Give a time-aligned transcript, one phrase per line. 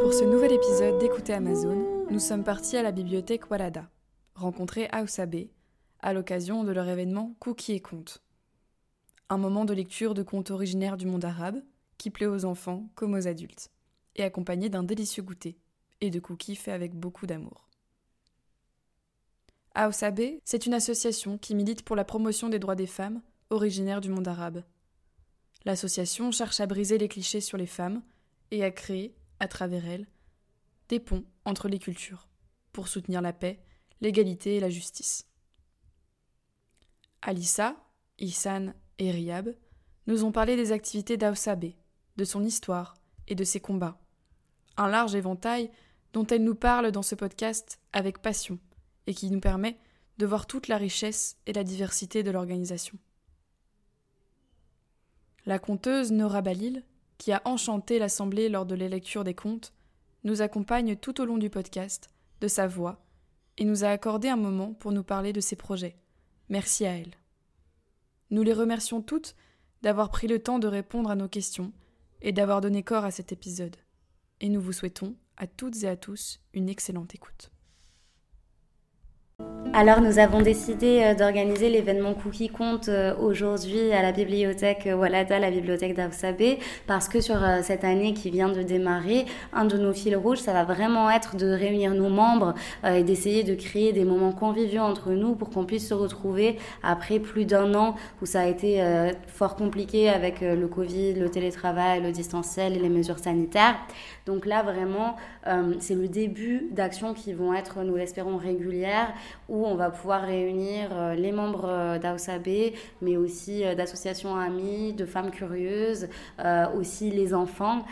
[0.00, 3.88] Pour ce nouvel épisode d'Écouter Amazon, nous sommes partis à la bibliothèque Walada,
[4.34, 5.50] rencontrer Aoussabé
[6.00, 8.22] à l'occasion de leur événement Cookie et Contes.
[9.32, 11.62] Un moment de lecture de contes originaires du monde arabe
[11.98, 13.70] qui plaît aux enfants comme aux adultes,
[14.16, 15.56] et accompagné d'un délicieux goûter
[16.00, 17.68] et de cookies faits avec beaucoup d'amour.
[19.76, 24.10] Aoussabé, c'est une association qui milite pour la promotion des droits des femmes originaires du
[24.10, 24.64] monde arabe.
[25.64, 28.02] L'association cherche à briser les clichés sur les femmes
[28.50, 30.08] et à créer, à travers elles,
[30.88, 32.26] des ponts entre les cultures
[32.72, 33.62] pour soutenir la paix,
[34.00, 35.24] l'égalité et la justice.
[37.22, 37.76] Alissa,
[38.18, 39.54] Ihsan et Riyab
[40.06, 41.76] nous ont parlé des activités d'Aoussabé,
[42.16, 42.94] de son histoire
[43.26, 43.98] et de ses combats.
[44.76, 45.70] Un large éventail
[46.12, 48.58] dont elles nous parlent dans ce podcast avec passion
[49.06, 49.78] et qui nous permet
[50.18, 52.98] de voir toute la richesse et la diversité de l'organisation.
[55.46, 56.84] La conteuse Nora Balil,
[57.16, 58.88] qui a enchanté l'Assemblée lors de la
[59.24, 59.72] des contes,
[60.24, 62.10] nous accompagne tout au long du podcast,
[62.42, 63.02] de sa voix,
[63.56, 65.96] et nous a accordé un moment pour nous parler de ses projets.
[66.50, 67.14] Merci à elle.
[68.30, 69.34] Nous les remercions toutes
[69.82, 71.72] d'avoir pris le temps de répondre à nos questions
[72.22, 73.76] et d'avoir donné corps à cet épisode.
[74.40, 77.50] Et nous vous souhaitons à toutes et à tous une excellente écoute.
[79.72, 84.96] Alors nous avons décidé euh, d'organiser l'événement Cookie Compte euh, aujourd'hui à la bibliothèque euh,
[84.96, 86.58] Walada, la bibliothèque d'Aoussabé,
[86.88, 90.52] parce que sur cette année qui vient de démarrer, un de nos fils rouges, ça
[90.52, 95.12] va vraiment être de réunir nos membres et d'essayer de créer des moments conviviaux entre
[95.12, 98.82] nous pour qu'on puisse se retrouver après plus d'un an où ça a été
[99.28, 103.76] fort compliqué avec le Covid, le télétravail, le distanciel et les mesures sanitaires.
[104.26, 105.16] Donc là vraiment,
[105.78, 109.12] c'est le début d'actions qui vont être, nous l'espérons, régulières
[109.48, 114.92] où on va pouvoir réunir euh, les membres euh, d'Aosabé, mais aussi euh, d'associations amies,
[114.92, 116.08] de femmes curieuses,
[116.76, 117.84] aussi les enfants,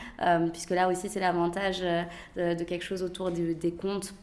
[0.52, 4.14] puisque là aussi c'est l'avantage de, quelque chose autour des contes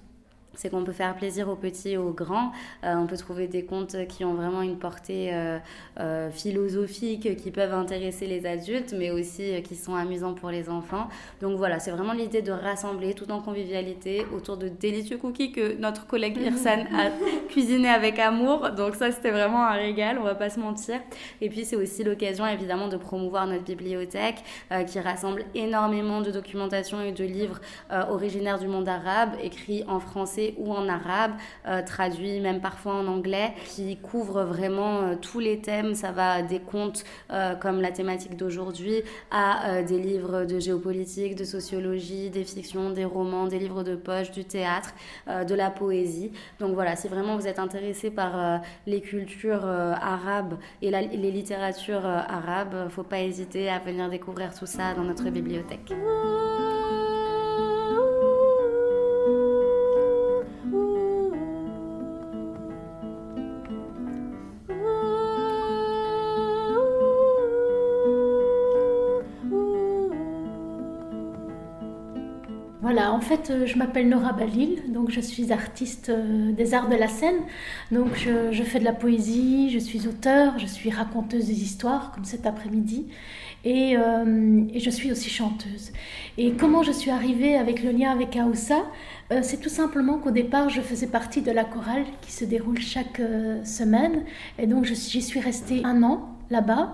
[0.56, 2.52] c'est qu'on peut faire plaisir aux petits et aux grands.
[2.84, 5.58] Euh, on peut trouver des contes qui ont vraiment une portée euh,
[6.00, 11.08] euh, philosophique, qui peuvent intéresser les adultes, mais aussi qui sont amusants pour les enfants.
[11.42, 15.78] Donc voilà, c'est vraiment l'idée de rassembler tout en convivialité autour de délicieux cookies que
[15.78, 17.10] notre collègue Irsan a
[17.50, 18.72] cuisiné avec amour.
[18.72, 21.00] Donc ça, c'était vraiment un régal, on va pas se mentir.
[21.42, 24.44] Et puis c'est aussi l'occasion évidemment de promouvoir notre bibliothèque
[24.88, 27.60] qui rassemble énormément de documentation et de livres
[28.10, 31.32] originaires du monde arabe, écrits en français ou en arabe,
[31.68, 35.96] euh, traduit même parfois en anglais, qui couvre vraiment euh, tous les thèmes.
[35.96, 41.44] Ça va des contes euh, comme la thématique d'aujourd'hui à des livres de géopolitique, de
[41.44, 44.94] sociologie, des fictions, des romans, des livres de poche, du théâtre,
[45.28, 46.32] de la poésie.
[46.60, 52.06] Donc voilà, si vraiment vous êtes intéressé par les cultures arabes et, et les littératures
[52.06, 55.94] arabes, faut pas hésiter à venir découvrir tout ça dans notre bibliothèque.
[72.86, 76.88] Voilà, en fait, euh, je m'appelle Nora Balil, donc je suis artiste euh, des arts
[76.88, 77.38] de la scène.
[77.92, 82.26] Donc je, fais de la poésie, je suis auteur, je suis raconteuse des histoires, comme
[82.26, 83.08] cet après-midi,
[83.64, 85.94] et, euh, et, je suis aussi chanteuse.
[86.38, 88.84] Et comment je suis arrivée avec le lien avec Aoussa
[89.42, 93.20] C'est tout simplement qu'au départ, je faisais partie de la chorale qui se déroule chaque
[93.64, 94.26] semaine,
[94.60, 96.94] et donc j'y suis restée un an là-bas.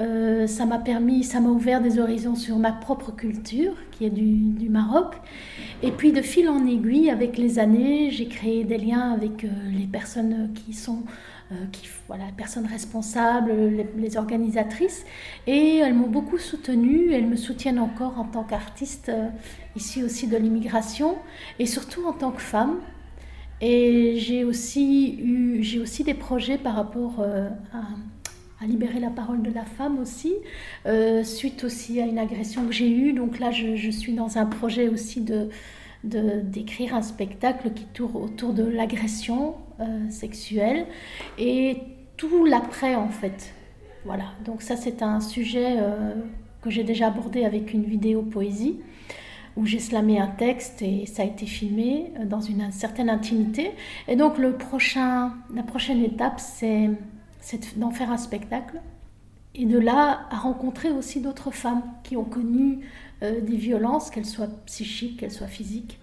[0.00, 4.10] Euh, ça m'a permis, ça m'a ouvert des horizons sur ma propre culture, qui est
[4.10, 5.14] du, Maroc.
[5.82, 9.48] Et puis de fil en aiguille, avec les années, j'ai créé des liens avec euh,
[9.70, 11.02] les personnes qui sont,
[11.52, 11.56] euh,
[12.08, 13.52] voilà, les personnes responsables,
[13.96, 15.04] les, organisatrices.
[15.46, 19.12] Et elles m'ont beaucoup soutenue, elles me soutiennent encore en tant qu'artiste,
[19.76, 21.16] ici aussi de l'immigration,
[21.58, 22.76] et surtout en tant que femme.
[23.60, 27.20] Et j'ai aussi eu, j'ai aussi des projets par rapport
[27.72, 27.82] à
[28.66, 30.34] libérer la parole de la femme aussi,
[31.24, 33.12] suite aussi à une agression que j'ai eue.
[33.12, 35.48] Donc là, je, suis dans un projet aussi de
[36.04, 39.54] d'écrire un spectacle qui tourne autour de l'agression
[40.10, 40.86] sexuelle
[41.38, 41.76] et
[42.16, 43.54] tout l'après en fait.
[44.04, 45.76] Voilà, donc ça c'est un sujet
[46.62, 48.80] que j'ai déjà abordé avec une vidéo poésie
[49.56, 53.72] où j'ai slamé un texte et ça a été filmé euh, dans une certaine intimité.
[54.08, 56.90] Et donc le prochain, la prochaine étape, c'est
[57.76, 58.80] d'en faire un spectacle
[59.54, 62.80] et de là à rencontrer aussi d'autres femmes qui ont connu
[63.22, 66.00] euh, des violences, qu'elles soient psychiques, qu'elles soient physiques,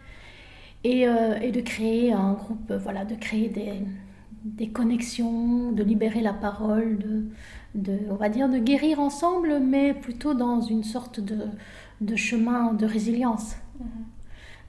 [0.84, 3.74] et, euh, et, de créer un groupe, voilà, de créer des,
[4.46, 7.26] des connexions, de libérer la parole, de,
[7.76, 11.48] de, on va dire, de guérir ensemble, mais plutôt dans une sorte de,
[12.02, 13.56] de chemin de résilience.
[13.80, 13.88] Mhm.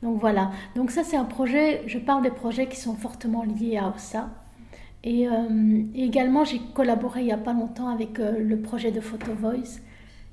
[0.03, 0.51] Donc voilà.
[0.75, 4.31] Donc ça, c'est un projet, je parle des projets qui sont fortement liés à OSA.
[5.05, 5.33] Et, euh,
[5.95, 9.81] également, j'ai collaboré il n'y a pas longtemps avec euh, le projet de Photo Voice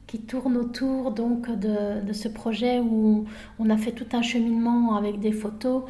[0.08, 3.26] qui tourne autour donc de, ce projet où
[3.60, 5.84] on a fait tout un cheminement avec des photos,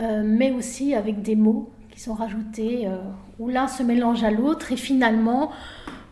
[0.00, 2.86] euh, mais aussi avec des mots qui sont rajoutés,
[3.38, 5.50] où l'un se mélange à l'autre et finalement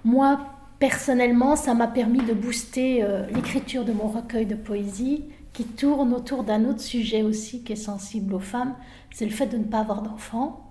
[0.04, 0.40] moi,
[0.78, 6.44] personnellement, ça m'a permis de booster l'écriture de mon recueil de poésie qui tourne autour
[6.44, 8.74] d'un autre sujet aussi qui est sensible aux femmes,
[9.12, 10.69] c'est le fait de ne pas avoir d'enfants.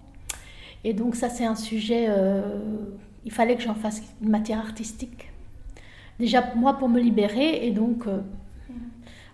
[0.83, 2.59] Et donc ça, c'est un sujet, euh,
[3.25, 5.31] il fallait que j'en fasse une matière artistique.
[6.19, 8.21] Déjà, moi, pour me libérer, et donc, euh,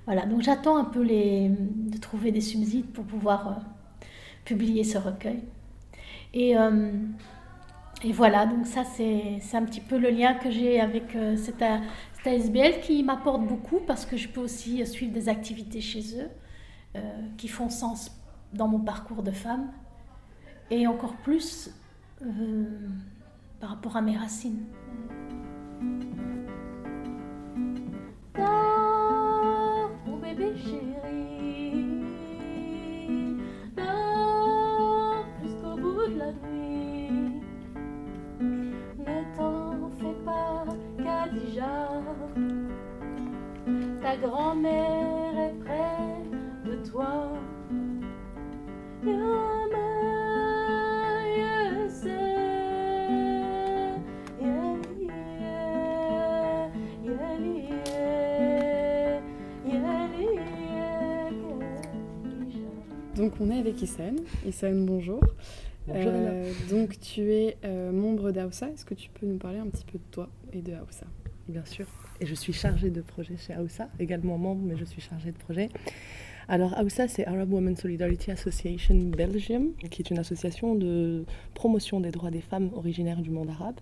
[0.06, 3.62] voilà, donc j'attends un peu de trouver des subsides pour pouvoir
[4.44, 5.44] publier ce recueil.
[6.34, 6.56] Et
[8.04, 11.64] et voilà, donc ça c'est un petit peu le lien que j'ai avec euh, cette,
[12.26, 16.30] ASBL qui m'apporte beaucoup parce que je peux aussi suivre des activités chez eux
[16.96, 17.00] euh,
[17.38, 18.12] qui font sens
[18.54, 19.72] dans mon parcours de femme
[20.72, 21.70] et encore plus
[22.22, 22.66] euh,
[23.60, 24.64] par rapport à mes racines.
[30.06, 30.86] mon bébé chéri,
[35.44, 37.42] jusqu'au bout de la nuit.
[44.02, 47.35] Ta grand-mère est près de toi.
[63.16, 64.18] Donc on est avec Issane.
[64.46, 65.22] Issane, bonjour.
[65.88, 68.70] Bonjour euh, donc tu es euh, membre d'AOSA.
[68.72, 71.06] Est-ce que tu peux nous parler un petit peu de toi et de AOSA
[71.48, 71.86] Bien sûr.
[72.20, 75.38] Et je suis chargée de projet chez AOSA, également membre, mais je suis chargée de
[75.38, 75.70] projet.
[76.50, 81.24] Alors AOSA, c'est Arab Women Solidarity Association Belgium, qui est une association de
[81.54, 83.80] promotion des droits des femmes originaires du monde arabe.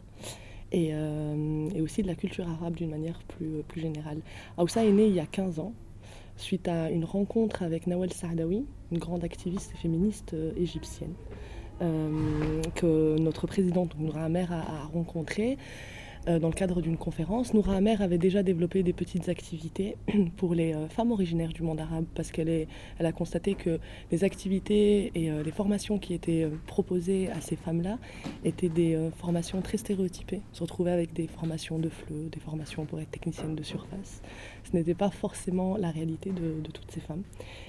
[0.72, 4.20] Et, euh, aussi de la culture arabe d'une manière plus, plus générale.
[4.58, 5.74] AOSA est née il y a 15 ans,
[6.38, 11.14] suite à une rencontre avec Nawal Saadawi, une grande activiste féministe euh, égyptienne,
[11.82, 15.58] euh, que notre présidente Noura Amer a, rencontrée
[16.28, 17.54] euh, dans le cadre d'une conférence.
[17.54, 19.98] Noura Amer avait déjà développé des petites activités
[20.38, 22.68] pour les femmes originaires du monde arabe parce qu'elle
[23.00, 23.80] elle a constaté que
[24.12, 27.98] les activités et les formations qui étaient proposées à ces femmes-là
[28.46, 30.42] étaient des formations très stéréotypées.
[30.52, 34.22] Se retrouvait avec des formations de fleu, des formations pour être technicienne de surface.
[34.64, 37.24] Ce n'était pas forcément la réalité de, toutes ces femmes.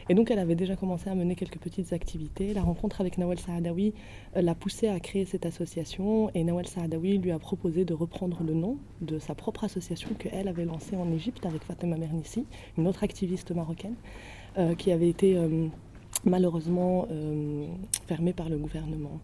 [0.08, 2.54] Et donc elle avait déjà commencé à mener quelques petites activités.
[2.54, 3.92] La rencontre avec Nawal Saadawi
[4.34, 8.54] l'a poussée à créer cette association et Nawal Saadawi lui a proposé de reprendre le
[8.54, 12.46] nom de sa propre association qu'elle avait lancée en Égypte avec Fatima Mernissi,
[12.78, 13.96] une autre activiste marocaine,
[14.58, 15.66] euh, qui avait été euh,
[16.24, 17.66] malheureusement euh,
[18.06, 19.20] fermée par le gouvernement.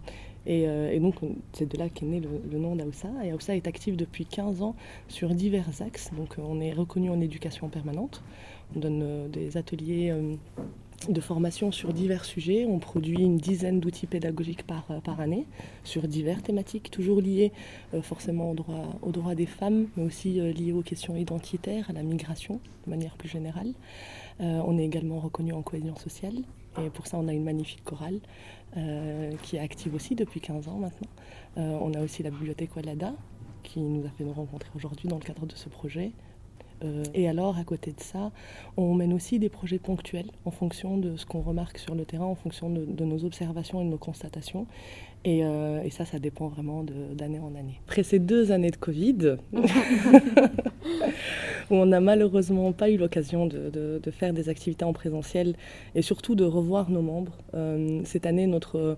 [0.47, 1.17] Et, donc,
[1.53, 3.09] c'est de là qu'est né le, nom d'Aoussa.
[3.25, 4.75] Et Aoussa est active depuis 15 ans
[5.09, 6.11] sur divers axes.
[6.17, 8.23] Donc, on est reconnu en éducation permanente.
[8.75, 10.13] On donne des ateliers
[11.09, 12.67] de formation sur divers sujets.
[12.67, 15.47] On produit une dizaine d'outils pédagogiques par, euh, année
[15.85, 17.53] sur diverses thématiques, toujours liées
[17.95, 22.03] euh, forcément aux droits, des femmes, mais aussi euh, liées aux questions identitaires, à la
[22.03, 23.73] migration de manière plus générale.
[24.41, 26.35] on est également reconnu en cohésion sociale
[26.79, 28.21] et pour ça on a une magnifique chorale
[29.43, 31.09] qui est active aussi depuis 15 ans maintenant.
[31.57, 33.13] on a aussi la bibliothèque Walada
[33.63, 36.13] qui nous a fait nous rencontrer aujourd'hui dans le cadre de ce projet.
[36.83, 38.33] Euh, et alors, à côté de ça,
[38.77, 42.25] on mène aussi des projets ponctuels en fonction de ce qu'on remarque sur le terrain,
[42.25, 44.67] en fonction de, nos observations et de nos constatations.
[45.25, 47.81] Et, euh, ça, ça dépend vraiment d'année en année.
[47.87, 49.37] Après ces deux années de Covid,
[51.71, 55.55] où on n'a malheureusement pas eu l'occasion de, faire des activités en présentiel
[55.95, 58.97] et surtout de revoir nos membres, euh, cette année, notre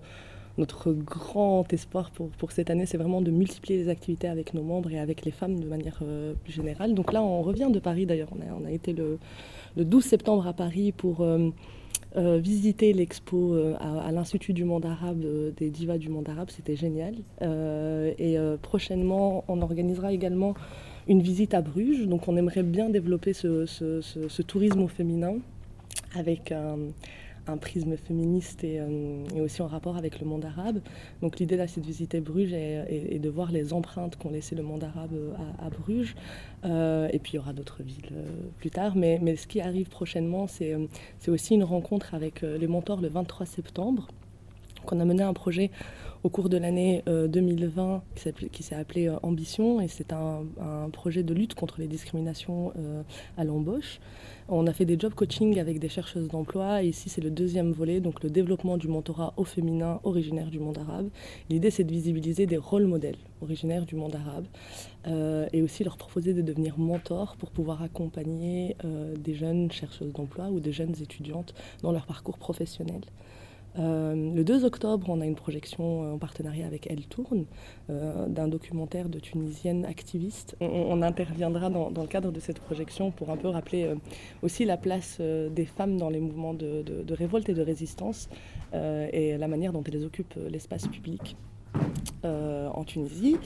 [0.91, 4.99] grand espoir pour, cette année, c'est vraiment de multiplier les activités avec nos membres et
[4.99, 6.01] avec les femmes de manière
[6.43, 6.93] plus générale.
[6.93, 8.29] Donc là, on revient de Paris d'ailleurs.
[8.33, 9.19] On a, été le,
[9.77, 11.23] le, 12 septembre à Paris pour
[12.15, 16.51] euh, visiter l'expo euh, à, l'Institut du monde arabe euh, des divas du monde arabe,
[16.51, 17.15] c'était génial.
[18.19, 20.53] et prochainement, on organisera également
[21.07, 22.07] une visite à Bruges.
[22.07, 25.35] Donc on aimerait bien développer ce, tourisme au féminin
[26.15, 30.79] avec un, prisme féministe euh, et, aussi en rapport avec le monde arabe.
[31.21, 34.63] Donc l'idée là, c'est de visiter Bruges et, de voir les empreintes qu'ont laissé le
[34.63, 35.11] monde arabe
[35.59, 36.15] à, Bruges.
[36.63, 38.25] Euh, et puis il y aura d'autres villes euh,
[38.59, 38.95] plus tard.
[38.95, 40.77] Mais, ce qui arrive prochainement, c'est
[41.27, 44.07] aussi une rencontre avec les mentors le 23 septembre.
[44.83, 45.71] Donc on a mené un projet
[46.23, 48.03] au cours de l'année 2020
[48.51, 50.43] qui s'est appelé Ambition et c'est un,
[50.91, 52.73] projet de lutte contre les discriminations
[53.37, 54.01] à l'embauche.
[54.49, 56.83] On a fait des job coaching avec des chercheuses d'emploi.
[56.83, 60.59] Et ici, c'est le deuxième volet, donc le développement du mentorat au féminin originaire du
[60.59, 61.09] monde arabe.
[61.49, 64.45] L'idée, c'est de visibiliser des rôles modèles originaires du monde arabe
[65.07, 70.13] euh, et aussi leur proposer de devenir mentors pour pouvoir accompagner euh, des jeunes chercheuses
[70.13, 73.01] d'emploi ou des jeunes étudiantes dans leur parcours professionnel.
[73.79, 77.45] Euh, le 2 octobre, on a une projection en partenariat avec Elle Tourne
[77.89, 80.55] euh, d'un documentaire de Tunisienne activiste.
[80.61, 83.95] On, interviendra dans, le cadre de cette projection pour un peu rappeler euh,
[84.41, 88.29] aussi la place des femmes dans les mouvements de, révolte et de résistance
[88.73, 91.35] et la manière dont elles occupent l'espace public.
[92.23, 93.37] en Tunisie.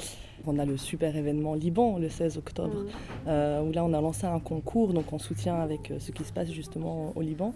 [0.45, 2.85] On a le super événement Liban le 16 octobre,
[3.25, 3.29] mmh.
[3.29, 6.51] où là on a lancé un concours donc en soutien avec ce qui se passe
[6.51, 7.53] justement au Liban.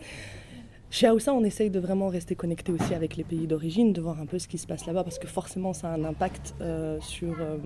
[0.93, 4.19] Chez Aoussa, on essaye de vraiment rester connecté aussi avec les pays d'origine, de voir
[4.19, 7.00] un peu ce qui se passe là-bas, parce que forcément, ça a un impact euh,
[7.00, 7.57] sur euh,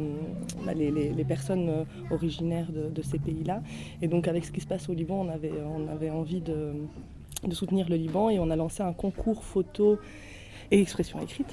[0.76, 3.64] les, personnes euh, originaires de, ces pays-là.
[4.04, 6.74] Et donc, avec ce qui se passe au Liban, on avait, on avait envie de,
[7.52, 9.98] soutenir le Liban et on a lancé un concours photo
[10.70, 11.52] et expression écrite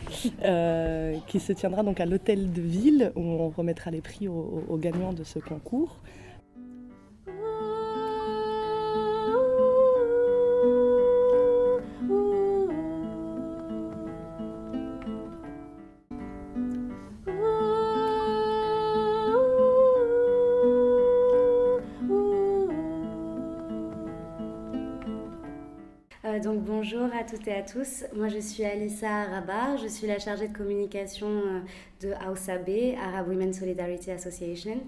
[1.26, 5.14] qui se tiendra donc à l'hôtel de ville, où on remettra les prix aux gagnants
[5.14, 6.00] de ce concours.
[27.22, 28.04] À toutes et à tous.
[28.16, 29.76] Moi, je suis Alissa Rabat.
[29.76, 31.60] Je suis la chargée de communication euh,
[32.00, 34.80] de AUSAB, Arab Women Solidarity Association.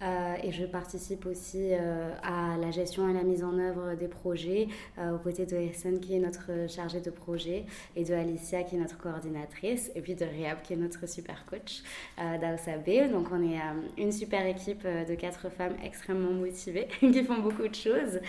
[0.00, 4.06] Euh, et je participe aussi euh, à la gestion et la mise en œuvre des
[4.06, 4.68] projets
[4.98, 7.64] aux côtés de Essen, qui est notre chargée de projet,
[7.96, 11.44] et de Alicia, qui est notre coordinatrice, et puis de Riab, qui est notre super
[11.46, 11.82] coach
[12.18, 13.10] d'AUSAB.
[13.10, 13.58] Donc, on est
[13.98, 18.20] une super équipe de quatre femmes extrêmement motivées qui font beaucoup de choses.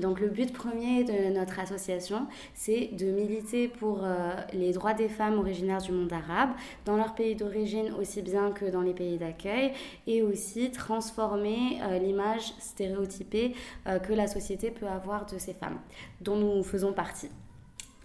[0.00, 4.06] donc, le but premier de notre association, c'est de militer pour
[4.52, 6.50] les droits des femmes originaires du monde arabe
[6.84, 9.72] dans leur pays d'origine aussi bien que dans les pays d'accueil
[10.06, 13.54] et aussi transformer euh, l'image stéréotypée
[13.86, 15.78] euh, que la société peut avoir de ces femmes
[16.20, 17.30] dont nous faisons partie.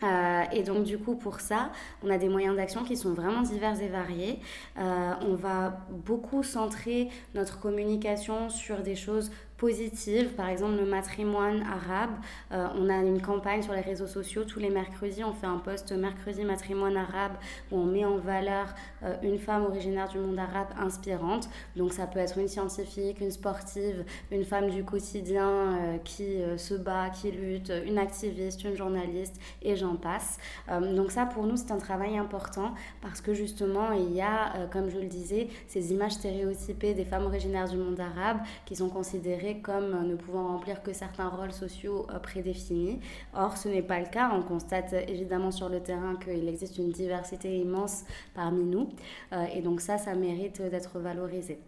[0.02, 1.72] Euh, et donc du coup pour ça,
[2.04, 4.40] on a des moyens d'action qui sont vraiment divers et variés.
[4.78, 10.30] on va beaucoup centrer notre communication sur des choses positives.
[10.30, 12.12] Par exemple, le matrimoine arabe.
[12.52, 14.46] Euh, on a une campagne sur les réseaux sociaux.
[14.46, 17.34] Tous les mercredis, on fait un post mercredi matrimoine arabe
[17.72, 18.74] où on met en valeur
[19.04, 21.50] euh, une femme originaire du monde arabe inspirante.
[21.76, 26.74] Donc ça peut être une scientifique, une sportive, une femme du quotidien euh, qui se
[26.74, 30.40] bat, qui lutte, une activiste, une journaliste et j'en passe.
[30.70, 34.90] donc ça, pour nous, c'est un travail important parce que justement, il y a, comme
[34.90, 39.49] je le disais, ces images stéréotypées des femmes originaires du monde arabe qui sont considérées
[39.58, 43.00] comme ne pouvant remplir que certains rôles sociaux euh, prédéfinis.
[43.34, 44.32] Or, ce n'est pas le cas.
[44.34, 48.04] On constate évidemment sur le terrain qu'il existe une diversité immense
[48.34, 48.90] parmi nous.
[49.34, 51.60] Euh, et donc ça, ça mérite d'être valorisé.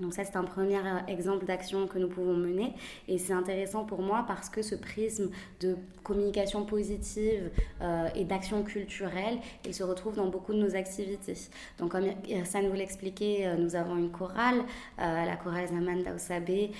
[0.00, 2.72] Donc ça, c'est un premier euh, exemple d'action que nous pouvons mener.
[3.06, 5.30] Et c'est intéressant pour moi parce que ce prisme
[5.60, 7.50] de communication positive
[7.82, 11.34] euh, et d'action culturelle, il se retrouve dans beaucoup de nos activités.
[11.78, 12.06] Donc comme
[12.44, 14.62] ça vous l'expliquait, euh, nous avons une chorale,
[14.98, 16.70] la chorale Zaman Daousabé,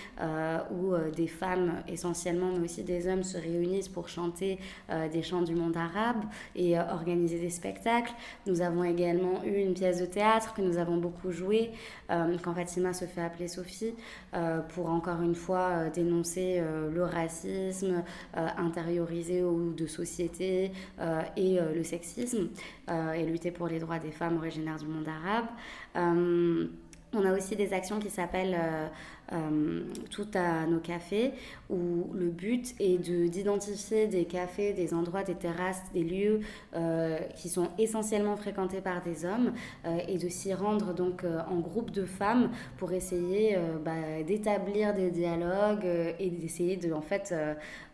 [0.70, 4.58] où des femmes essentiellement, mais aussi des hommes se réunissent pour chanter
[5.12, 6.24] des chants du monde arabe
[6.54, 8.12] et organiser des spectacles.
[8.46, 11.70] Nous avons également eu une pièce de théâtre que nous avons beaucoup jouée,
[12.08, 13.94] quand Fatima se fait appeler Sophie
[14.34, 18.02] euh, pour encore une fois euh, dénoncer euh, le racisme
[18.34, 20.72] intériorisé ou de société
[21.36, 22.48] et le sexisme
[22.88, 25.46] et lutter pour les droits des femmes originaires du monde arabe.
[27.14, 28.58] On a aussi des actions qui s'appellent
[30.10, 31.32] tout à nos cafés
[31.68, 36.40] où le but est d'identifier des cafés, des endroits, des terrasses, des lieux
[37.36, 39.52] qui sont essentiellement fréquentés par des hommes
[40.08, 45.86] et de s'y rendre donc en groupe de femmes pour essayer bah, d'établir des dialogues
[46.18, 47.34] et d'essayer de en fait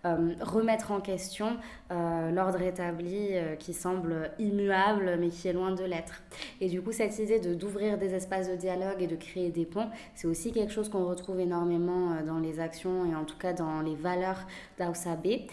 [0.05, 1.57] remettre en question
[1.91, 6.23] l'ordre établi qui semble immuable mais qui est loin de l'être.
[6.63, 10.27] Et du coup, cette idée d'ouvrir des espaces de dialogue de créer des ponts, c'est
[10.27, 13.81] aussi quelque chose qu'on retrouve énormément euh, dans les actions et en tout cas dans
[13.81, 14.47] les valeurs
[14.79, 15.27] d'Ausab.
[15.27, 15.49] Et,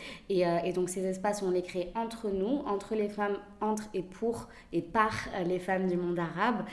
[0.46, 4.04] euh, et, donc, ces espaces, on les crée entre nous, entre les femmes, entre et
[4.04, 6.64] pour et par euh, les femmes du monde arabe,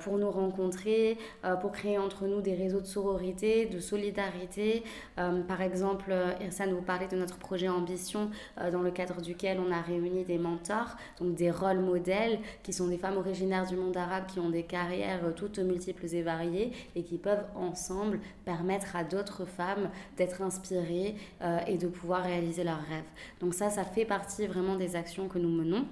[0.00, 1.16] pour nous rencontrer,
[1.60, 4.82] pour créer entre nous des réseaux de sororité, de solidarité.
[5.16, 8.30] par exemple, Irsan vous parlait de notre projet Ambition,
[8.72, 12.88] dans le cadre duquel on a réuni des mentors, donc des rôles modèles qui sont
[12.88, 17.02] des femmes originaires du monde arabe qui ont des carrières toutes multiples et variées et
[17.02, 22.82] qui peuvent ensemble permettre à d'autres femmes d'être inspirées euh, et de pouvoir réaliser leurs
[22.82, 23.04] rêves.
[23.40, 25.86] Donc ça, ça fait partie vraiment des actions que nous menons.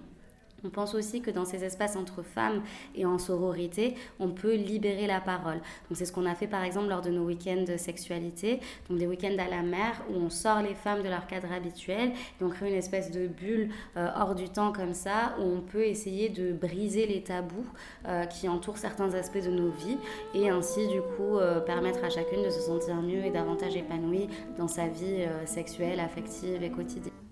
[0.65, 2.63] On pense aussi que dans ces espaces entre femmes
[2.95, 5.57] et en sororité, on peut libérer la parole.
[5.89, 8.99] Donc c'est ce qu'on a fait par exemple lors de nos week-ends de sexualité, donc
[8.99, 12.45] des week-ends à la mer où on sort les femmes de leur cadre habituel et
[12.45, 15.85] on crée une espèce de bulle euh, hors du temps comme ça où on peut
[15.85, 17.67] essayer de briser les tabous
[18.07, 19.99] euh, qui entourent certains aspects de nos vies
[20.35, 24.29] et ainsi du coup euh, permettre à chacune de se sentir mieux et davantage épanouie
[24.59, 27.26] dans sa vie sexuelle, affective et quotidienne.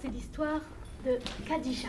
[0.00, 0.60] C'est l'histoire
[1.04, 1.88] de Khadija.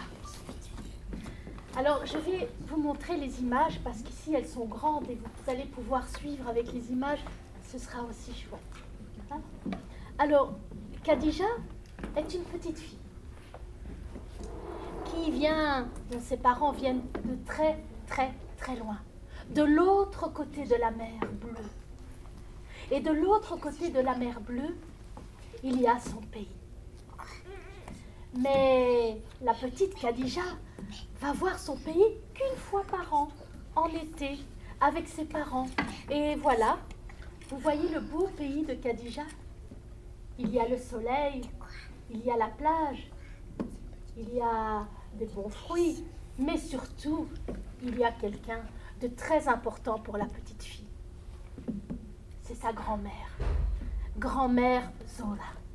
[1.75, 5.65] Alors, je vais vous montrer les images parce qu'ici, elles sont grandes et vous allez
[5.65, 7.23] pouvoir suivre avec les images.
[7.71, 8.61] Ce sera aussi chouette.
[9.31, 9.41] Hein?
[10.17, 10.53] Alors,
[11.03, 11.45] Khadija
[12.15, 12.97] est une petite fille
[15.05, 18.97] qui vient, dont ses parents viennent de très, très, très loin,
[19.51, 21.69] de l'autre côté de la mer bleue.
[22.91, 24.75] Et de l'autre côté de la mer bleue,
[25.63, 26.49] il y a son pays.
[28.37, 30.43] Mais la petite Khadija
[31.19, 33.29] va voir son pays qu'une fois par an,
[33.75, 34.39] en été,
[34.79, 35.67] avec ses parents.
[36.09, 36.77] Et voilà,
[37.49, 39.23] vous voyez le beau pays de Khadija
[40.37, 41.41] Il y a le soleil,
[42.09, 43.09] il y a la plage,
[44.17, 46.03] il y a des bons fruits,
[46.37, 47.27] mais surtout,
[47.81, 48.61] il y a quelqu'un
[49.01, 50.87] de très important pour la petite fille
[52.47, 53.11] c'est sa grand-mère,
[54.17, 55.66] grand-mère Zola.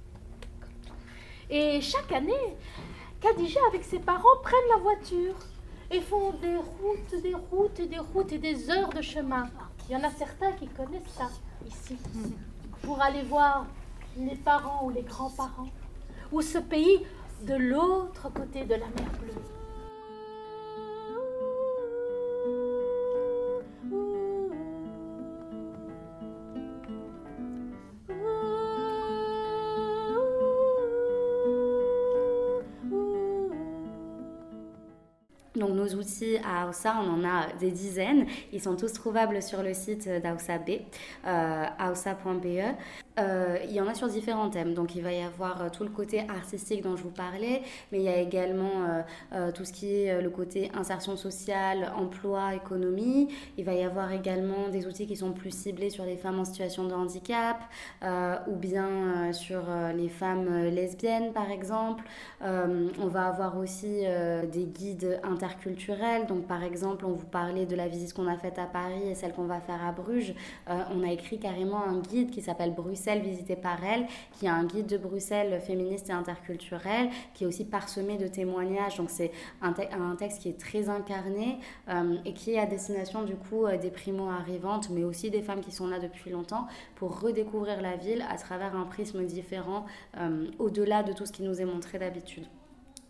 [1.55, 2.57] Et chaque année,
[3.21, 5.35] Khadija avec ses parents prennent la voiture
[5.91, 9.51] et font des routes, des routes et des routes et des heures de chemin.
[9.87, 11.29] Il y en a certains qui connaissent ça
[11.67, 11.99] ici,
[12.81, 13.67] pour aller voir
[14.17, 15.69] les parents ou les grands-parents,
[16.33, 17.05] ou ce pays
[17.43, 19.62] de l'autre côté de la mer bleue.
[35.71, 38.27] Nos outils à Aoussa, on en a des dizaines.
[38.53, 40.71] Ils sont tous trouvables sur le site d'Aoussa B,
[41.27, 41.67] euh.
[43.19, 44.75] Euh, il y en a sur différents thèmes.
[44.75, 47.99] Donc, il va y avoir euh, tout le côté artistique dont je vous parlais, mais
[47.99, 48.71] il y a également
[49.55, 53.29] tout ce qui est le côté insertion sociale, emploi, économie.
[53.59, 56.45] Il va y avoir également des outils qui sont plus ciblés sur les femmes en
[56.45, 57.59] situation de handicap
[58.03, 59.63] ou bien sur
[59.95, 62.05] les femmes lesbiennes, par exemple.
[62.43, 64.05] on va avoir aussi
[64.53, 65.63] des guides interculturels
[66.29, 69.15] donc, par exemple, on vous parlait de la visite qu'on a faite à Paris et
[69.15, 70.35] celle qu'on va faire à Bruges.
[70.69, 74.51] Euh, on a écrit carrément un guide qui s'appelle Bruxelles visité par elle, qui est
[74.51, 78.97] un guide de Bruxelles féministe et interculturel, qui est aussi parsemé de témoignages.
[78.97, 79.73] Donc, c'est un,
[80.17, 83.91] texte qui est très incarné euh, et qui est à destination du coup euh, des
[83.91, 88.37] primo-arrivantes, mais aussi des femmes qui sont là depuis longtemps pour redécouvrir la ville à
[88.37, 89.87] travers un prisme différent,
[90.59, 92.47] au-delà de tout ce qui nous est montré d'habitude.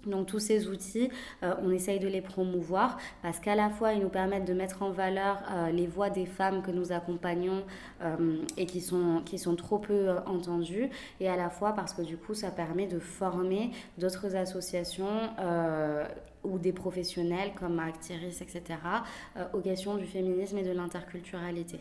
[0.06, 1.10] Donc tous ces outils,
[1.42, 4.82] euh, on essaye de les promouvoir parce qu'à la fois ils nous permettent de mettre
[4.82, 7.62] en valeur euh, les voix des femmes que nous accompagnons
[8.02, 12.02] euh, et qui sont, qui sont trop peu entendues et à la fois parce que
[12.02, 15.30] du coup ça permet de former d'autres associations
[16.44, 18.62] ou des professionnels comme actrices, etc.,
[19.52, 21.78] aux questions du féminisme et de l'interculturalité.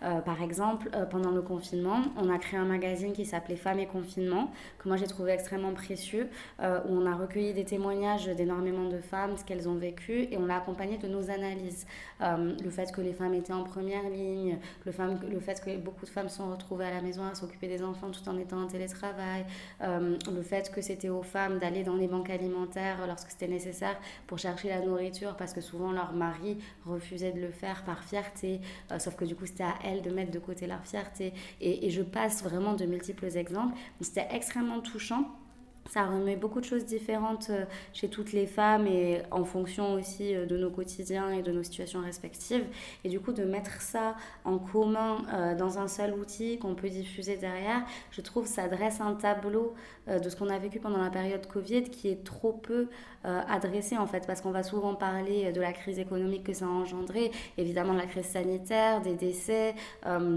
[0.00, 4.50] par exemple, pendant le confinement, on a créé un magazine qui s'appelait Femmes et Confinement,
[4.78, 6.28] que moi j'ai trouvé extrêmement précieux,
[6.60, 10.46] où on a recueilli des témoignages d'énormément de femmes, ce qu'elles ont vécu, et on
[10.46, 11.86] l'a accompagné de nos analyses.
[12.20, 14.92] le fait que les femmes étaient en première ligne, le,
[15.30, 18.10] le fait que beaucoup de femmes sont retrouvées à la maison à s'occuper des enfants
[18.10, 19.44] tout en étant en télétravail,
[19.82, 23.89] euh, le fait que c'était aux femmes d'aller dans les banques alimentaires lorsque c'était nécessaire
[24.26, 28.60] pour chercher la nourriture parce que souvent leur mari refusait de le faire par fierté,
[28.90, 31.32] euh, sauf que du coup c'était à elles de mettre de côté leur fierté.
[31.60, 33.76] Et, et je passe vraiment de multiples exemples.
[34.00, 35.39] C'était extrêmement touchant
[35.88, 40.34] ça remet beaucoup de choses différentes euh, chez toutes les femmes et en fonction aussi
[40.34, 42.64] euh, de nos quotidiens et de nos situations respectives.
[43.04, 44.14] Et du coup, de mettre ça
[44.44, 49.00] en commun euh, dans un seul outil qu'on peut diffuser derrière, je trouve ça dresse
[49.00, 49.74] un tableau
[50.06, 52.88] de ce qu'on a vécu pendant la période Covid qui est trop peu
[53.24, 56.68] adressé en fait, parce qu'on va souvent parler de la crise économique que ça a
[56.68, 59.74] engendré, évidemment de la crise sanitaire, des décès,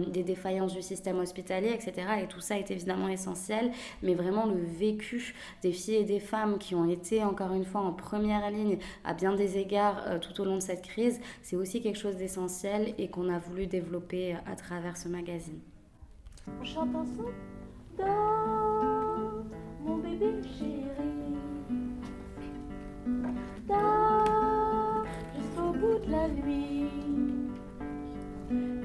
[0.07, 1.93] des défaillances du système hospitalier, etc.
[2.21, 3.71] Et tout ça est évidemment essentiel,
[4.03, 7.81] mais vraiment le vécu des filles et des femmes qui ont été encore une fois
[7.81, 11.55] en première ligne à bien des égards euh, tout au long de cette crise, c'est
[11.55, 15.59] aussi quelque chose d'essentiel et qu'on a voulu développer euh, à travers ce magazine.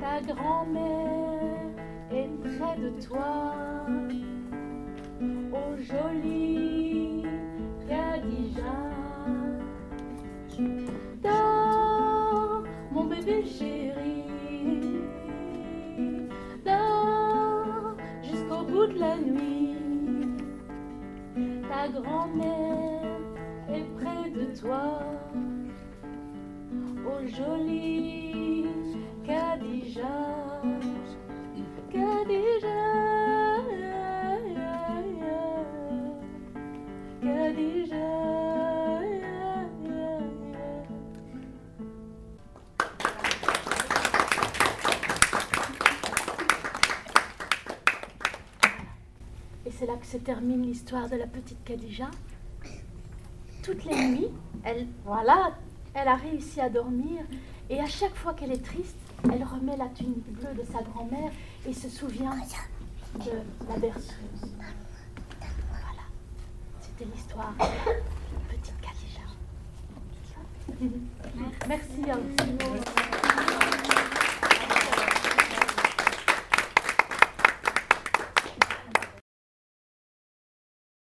[0.00, 1.58] Ta grand-mère
[2.10, 3.58] est près de toi.
[5.80, 7.24] Jolie
[7.88, 8.74] Khadija
[11.22, 14.24] Dors mon bébé chéri
[16.64, 19.76] Dors jusqu'au bout de la nuit.
[21.68, 23.20] Ta grand-mère
[23.70, 24.98] est près de toi.
[27.06, 28.66] Oh jolie
[29.24, 30.47] Khadija
[50.08, 52.10] se termine l'histoire de la petite Khadija.
[53.62, 54.28] Toutes les nuits,
[54.64, 55.52] elle, voilà,
[55.92, 57.20] elle a réussi à dormir
[57.68, 61.30] et à chaque fois qu'elle est triste, elle remet la tunique bleue de sa grand-mère
[61.66, 62.34] et se souvient
[63.16, 63.32] de
[63.68, 64.54] la berceuse.
[65.68, 66.06] Voilà,
[66.80, 67.66] c'était l'histoire de la
[68.48, 69.26] petite Khadija.
[71.68, 72.87] Merci à vous.